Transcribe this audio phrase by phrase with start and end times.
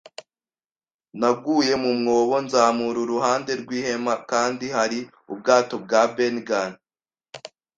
[1.19, 4.99] Naguye mu mwobo, nzamura uruhande rw'ihema, kandi hari
[5.31, 6.71] ubwato bwa Ben Gunn